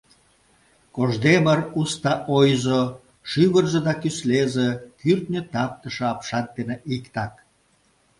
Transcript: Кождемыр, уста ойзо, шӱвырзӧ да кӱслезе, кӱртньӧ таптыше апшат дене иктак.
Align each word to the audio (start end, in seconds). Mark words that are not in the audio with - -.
Кождемыр, 0.95 1.59
уста 1.79 2.13
ойзо, 2.37 2.81
шӱвырзӧ 3.29 3.79
да 3.87 3.93
кӱслезе, 4.01 4.69
кӱртньӧ 4.99 5.41
таптыше 5.53 6.03
апшат 6.11 6.47
дене 6.57 6.75
иктак. 6.95 7.33